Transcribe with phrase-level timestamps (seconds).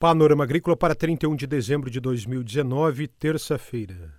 [0.00, 4.14] Panorama Agrícola para 31 de dezembro de 2019, terça-feira.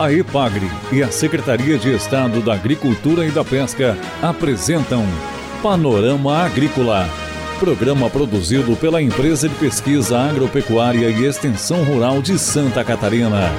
[0.00, 5.04] A EPAGRE e a Secretaria de Estado da Agricultura e da Pesca apresentam
[5.62, 7.06] Panorama Agrícola,
[7.60, 13.50] programa produzido pela Empresa de Pesquisa Agropecuária e Extensão Rural de Santa Catarina.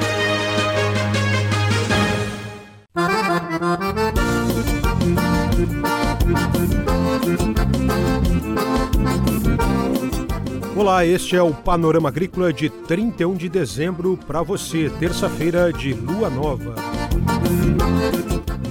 [10.98, 16.28] Olá, este é o Panorama Agrícola de 31 de dezembro para você, terça-feira de lua
[16.28, 16.74] nova.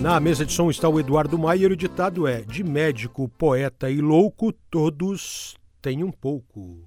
[0.01, 1.71] Na mesa de som está o Eduardo Maier.
[1.71, 6.81] O ditado é: de médico, poeta e louco, todos têm um pouco.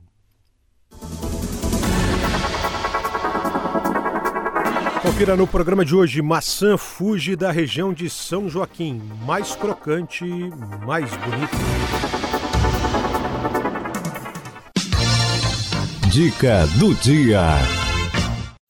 [5.01, 9.01] Confira no programa de hoje: maçã Fuji da região de São Joaquim.
[9.25, 10.25] Mais crocante,
[10.85, 12.48] mais bonito.
[16.11, 17.39] Dica do dia.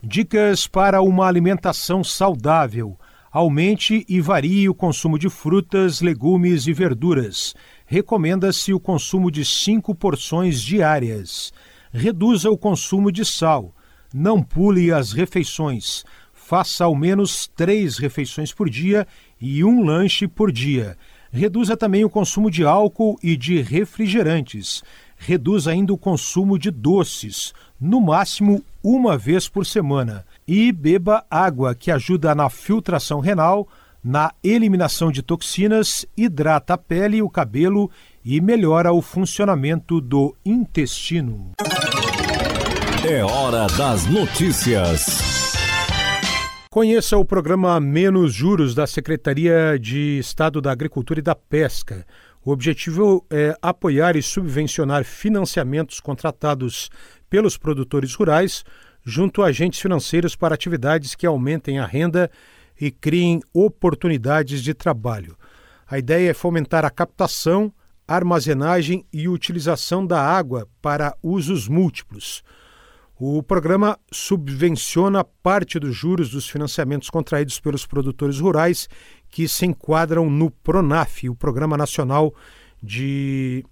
[0.03, 2.99] Dicas para uma alimentação saudável.
[3.31, 7.55] Aumente e varie o consumo de frutas, legumes e verduras.
[7.85, 11.53] Recomenda-se o consumo de cinco porções diárias.
[11.93, 13.73] Reduza o consumo de sal.
[14.13, 16.03] Não pule as refeições.
[16.33, 19.07] Faça ao menos três refeições por dia
[19.39, 20.97] e um lanche por dia.
[21.31, 24.83] Reduza também o consumo de álcool e de refrigerantes
[25.19, 30.25] reduz ainda o consumo de doces, no máximo uma vez por semana.
[30.47, 33.67] E beba água, que ajuda na filtração renal,
[34.03, 37.91] na eliminação de toxinas, hidrata a pele e o cabelo
[38.23, 41.51] e melhora o funcionamento do intestino.
[43.05, 45.29] É hora das notícias.
[46.71, 52.05] Conheça o programa Menos Juros da Secretaria de Estado da Agricultura e da Pesca.
[52.43, 56.89] O objetivo é apoiar e subvencionar financiamentos contratados
[57.29, 58.63] pelos produtores rurais
[59.03, 62.31] junto a agentes financeiros para atividades que aumentem a renda
[62.79, 65.37] e criem oportunidades de trabalho.
[65.85, 67.73] A ideia é fomentar a captação,
[68.07, 72.41] armazenagem e utilização da água para usos múltiplos.
[73.21, 78.87] O programa subvenciona parte dos juros dos financiamentos contraídos pelos produtores rurais
[79.29, 82.33] que se enquadram no PRONAF, o Programa Nacional
[82.81, 83.63] de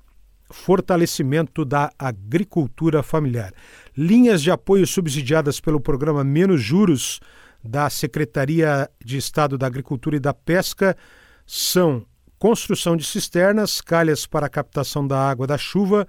[0.50, 3.54] Fortalecimento da Agricultura Familiar.
[3.96, 7.20] Linhas de apoio subsidiadas pelo programa Menos Juros
[7.64, 10.96] da Secretaria de Estado da Agricultura e da Pesca
[11.46, 12.06] são
[12.38, 16.08] construção de cisternas, calhas para captação da água da chuva,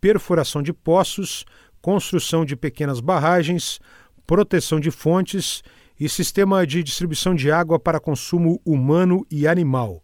[0.00, 1.44] perfuração de poços,
[1.80, 3.78] construção de pequenas barragens,
[4.26, 5.62] proteção de fontes
[5.98, 10.02] e sistema de distribuição de água para consumo humano e animal,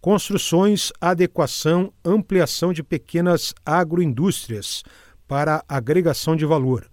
[0.00, 4.82] construções, adequação, ampliação de pequenas agroindústrias
[5.26, 6.88] para agregação de valor,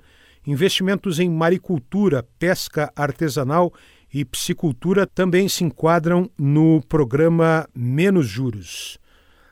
[0.45, 3.73] investimentos em maricultura, pesca artesanal
[4.13, 8.99] e piscicultura também se enquadram no programa Menos Juros,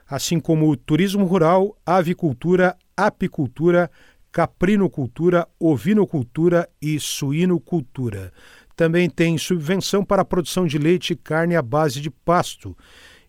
[0.07, 3.89] assim como turismo rural, avicultura, apicultura,
[4.31, 8.31] caprinocultura, ovinocultura e suinocultura.
[8.75, 12.75] Também tem subvenção para a produção de leite e carne à base de pasto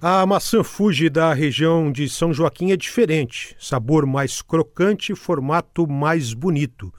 [0.00, 6.34] A maçã Fuji da região de São Joaquim é diferente, sabor mais crocante, formato mais
[6.34, 6.92] bonito.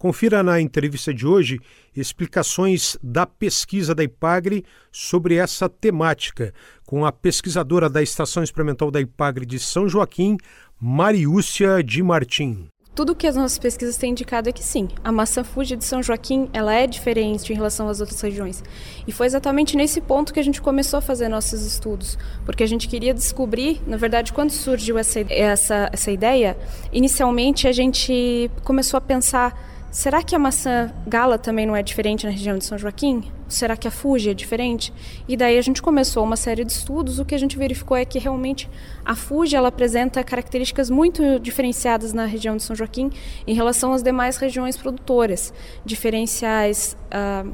[0.00, 1.60] Confira na entrevista de hoje
[1.94, 6.54] explicações da pesquisa da IPAGRE sobre essa temática,
[6.86, 10.38] com a pesquisadora da Estação Experimental da IPAGRE de São Joaquim,
[10.80, 15.42] Mariúcia de Martim tudo que as nossas pesquisas têm indicado é que sim, a maçã
[15.42, 18.62] Fuji de São Joaquim ela é diferente em relação às outras regiões.
[19.06, 22.66] E foi exatamente nesse ponto que a gente começou a fazer nossos estudos, porque a
[22.66, 26.58] gente queria descobrir, na verdade, quando surgiu essa, essa, essa ideia,
[26.92, 32.24] inicialmente a gente começou a pensar será que a maçã gala também não é diferente
[32.24, 33.30] na região de São Joaquim?
[33.48, 34.92] Será que a Fuji é diferente?
[35.28, 37.18] E daí a gente começou uma série de estudos.
[37.18, 38.70] O que a gente verificou é que realmente
[39.04, 43.10] a Fuji ela apresenta características muito diferenciadas na região de São Joaquim
[43.46, 45.52] em relação às demais regiões produtoras,
[45.84, 47.52] diferenciais uh,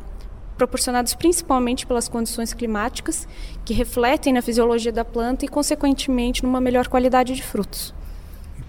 [0.57, 3.27] proporcionados principalmente pelas condições climáticas
[3.65, 7.95] que refletem na fisiologia da planta e, consequentemente, numa melhor qualidade de frutos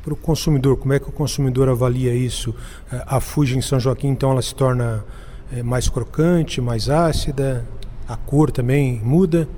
[0.07, 2.55] para o consumidor, como é que o consumidor avalia isso?
[2.89, 5.03] É, a Fuji em São Joaquim, então, ela se torna
[5.51, 7.67] é, mais crocante, mais ácida?
[8.07, 9.49] A cor também muda?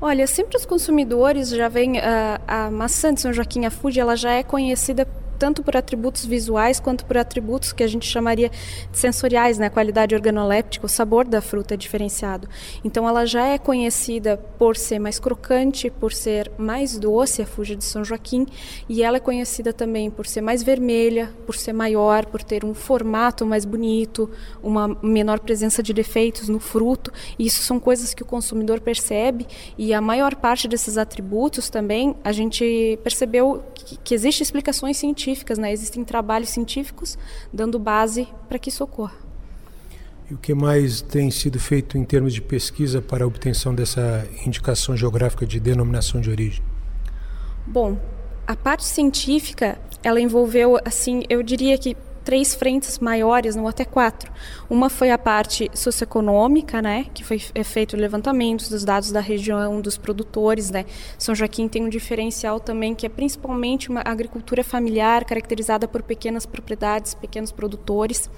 [0.00, 4.16] Olha, sempre os consumidores já vêm a, a maçã de São Joaquim, a Fuji, ela
[4.16, 5.06] já é conhecida
[5.44, 8.50] tanto por atributos visuais quanto por atributos que a gente chamaria
[8.90, 9.68] de sensoriais, né?
[9.68, 12.48] Qualidade organoléptica, o sabor da fruta é diferenciado.
[12.82, 17.76] Então ela já é conhecida por ser mais crocante, por ser mais doce, a Fuji
[17.76, 18.46] de São Joaquim,
[18.88, 22.72] e ela é conhecida também por ser mais vermelha, por ser maior, por ter um
[22.72, 24.30] formato mais bonito,
[24.62, 27.12] uma menor presença de defeitos no fruto.
[27.38, 29.46] E isso são coisas que o consumidor percebe
[29.76, 35.33] e a maior parte desses atributos também a gente percebeu que, que existem explicações científicas
[35.34, 35.72] científicas, né?
[35.72, 37.18] Existem trabalhos científicos
[37.52, 39.16] dando base para que isso ocorra.
[40.30, 44.26] E o que mais tem sido feito em termos de pesquisa para a obtenção dessa
[44.46, 46.62] indicação geográfica de denominação de origem?
[47.66, 47.98] Bom,
[48.46, 54.32] a parte científica, ela envolveu, assim, eu diria que três frentes maiores, não até quatro.
[54.68, 59.20] Uma foi a parte socioeconômica, né, que foi é feito o levantamento dos dados da
[59.20, 60.86] região, dos produtores, né.
[61.18, 66.46] São Joaquim tem um diferencial também que é principalmente uma agricultura familiar caracterizada por pequenas
[66.46, 68.30] propriedades, pequenos produtores.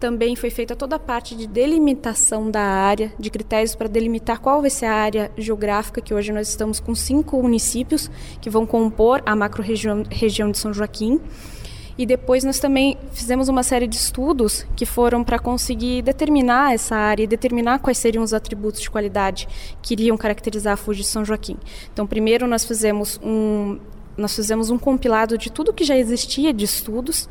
[0.00, 4.62] Também foi feita toda a parte de delimitação da área, de critérios para delimitar qual
[4.62, 8.10] vai ser a área geográfica, que hoje nós estamos com cinco municípios
[8.40, 11.20] que vão compor a macro-região região de São Joaquim.
[11.96, 16.96] E depois nós também fizemos uma série de estudos que foram para conseguir determinar essa
[16.96, 19.48] área e determinar quais seriam os atributos de qualidade
[19.82, 21.56] que iriam caracterizar a Fuji São Joaquim.
[21.92, 23.78] Então, primeiro nós fizemos um
[24.16, 27.26] nós fizemos um compilado de tudo que já existia de estudos,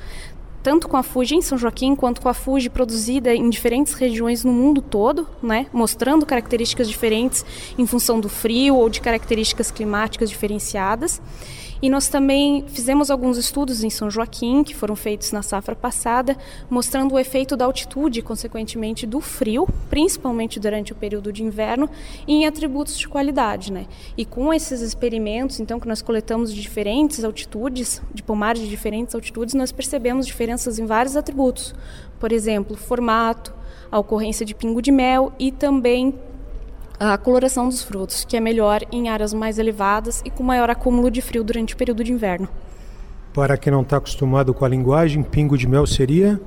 [0.62, 4.44] tanto com a Fuji em São Joaquim quanto com a Fuji produzida em diferentes regiões
[4.44, 7.46] no mundo todo, né, mostrando características diferentes
[7.78, 11.22] em função do frio ou de características climáticas diferenciadas.
[11.81, 16.38] E nós também fizemos alguns estudos em São Joaquim, que foram feitos na safra passada,
[16.70, 21.90] mostrando o efeito da altitude, consequentemente do frio, principalmente durante o período de inverno,
[22.28, 23.72] em atributos de qualidade.
[23.72, 23.88] Né?
[24.18, 29.16] E com esses experimentos, então, que nós coletamos de diferentes altitudes, de pomares de diferentes
[29.16, 31.74] altitudes, nós percebemos diferenças em vários atributos.
[32.20, 33.54] Por exemplo, formato,
[33.92, 36.14] a ocorrência de pingo de mel e também
[37.00, 41.10] a coloração dos frutos, que é melhor em áreas mais elevadas e com maior acúmulo
[41.10, 42.50] de frio durante o período de inverno.
[43.34, 46.40] Para quem não está acostumado com a linguagem, pingo de mel seria?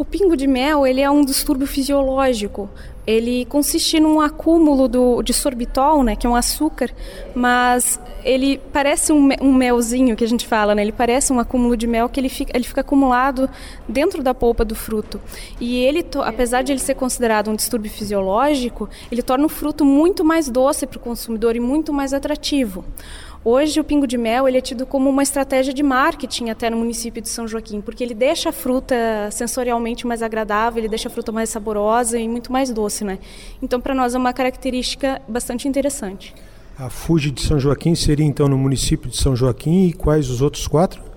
[0.00, 2.70] O pingo de mel ele é um distúrbio fisiológico.
[3.06, 6.90] Ele consiste num acúmulo do, de sorbitol, né, que é um açúcar,
[7.34, 10.80] mas ele parece um, um, melzinho que a gente fala, né?
[10.80, 13.46] Ele parece um acúmulo de mel que ele fica, ele fica acumulado
[13.86, 15.20] dentro da polpa do fruto.
[15.60, 20.24] E ele, apesar de ele ser considerado um distúrbio fisiológico, ele torna o fruto muito
[20.24, 22.86] mais doce para o consumidor e muito mais atrativo.
[23.42, 26.76] Hoje o pingo de mel ele é tido como uma estratégia de marketing até no
[26.76, 28.94] município de São Joaquim, porque ele deixa a fruta
[29.32, 33.18] sensorialmente mais agradável, ele deixa a fruta mais saborosa e muito mais doce, né?
[33.62, 36.34] Então para nós é uma característica bastante interessante.
[36.78, 40.42] A Fuji de São Joaquim seria então no município de São Joaquim e quais os
[40.42, 41.09] outros quatro?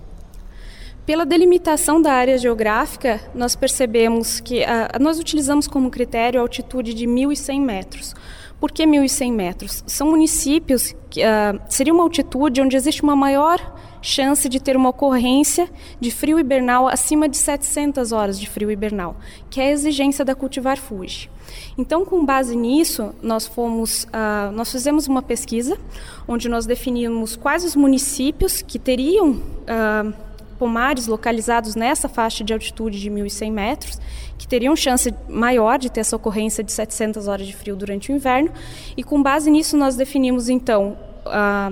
[1.05, 6.93] Pela delimitação da área geográfica, nós percebemos que uh, nós utilizamos como critério a altitude
[6.93, 8.15] de 1.100 metros.
[8.57, 9.83] Por que 1.100 metros?
[9.85, 13.59] São municípios que uh, seria uma altitude onde existe uma maior
[14.01, 19.17] chance de ter uma ocorrência de frio hibernal acima de 700 horas de frio hibernal,
[19.49, 21.29] que é a exigência da cultivar Fuji.
[21.77, 25.77] Então, com base nisso, nós fomos, uh, nós fizemos uma pesquisa
[26.25, 32.99] onde nós definimos quais os municípios que teriam uh, pomares localizados nessa faixa de altitude
[32.99, 33.99] de 1.100 metros
[34.37, 38.15] que teriam chance maior de ter essa ocorrência de 700 horas de frio durante o
[38.15, 38.51] inverno.
[38.97, 41.71] E com base nisso, nós definimos então a,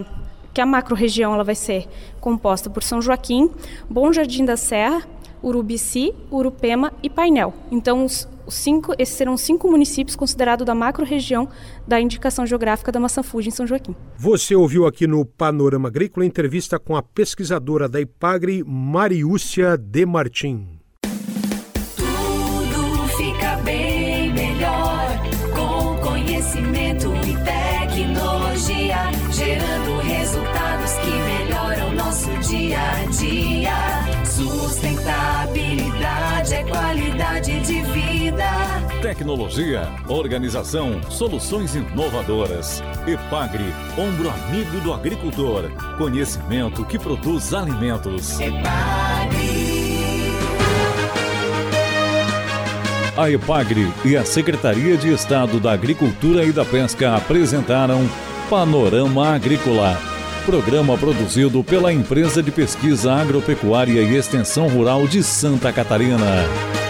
[0.53, 1.88] que a macro-região ela vai ser
[2.19, 3.50] composta por São Joaquim,
[3.89, 5.01] Bom Jardim da Serra,
[5.43, 7.53] Urubici, Urupema e Painel.
[7.71, 11.48] Então, os, cinco, esses serão cinco municípios considerados da macro-região
[11.88, 13.96] da indicação geográfica da maçã Fuji em São Joaquim.
[14.17, 20.81] Você ouviu aqui no Panorama Agrícola entrevista com a pesquisadora da IPAGRE, Mariúcia De Martim.
[32.51, 34.25] dia a dia.
[34.25, 35.21] Sustentabilidade
[39.01, 42.84] Tecnologia, organização, soluções inovadoras.
[43.08, 45.72] Epagre, ombro amigo do agricultor.
[45.98, 48.39] Conhecimento que produz alimentos.
[48.39, 49.72] Epagre.
[53.17, 58.08] A Epagre e a Secretaria de Estado da Agricultura e da Pesca apresentaram
[58.51, 59.98] Panorama Agrícola.
[60.46, 66.80] Programa produzido pela Empresa de Pesquisa Agropecuária e Extensão Rural de Santa Catarina.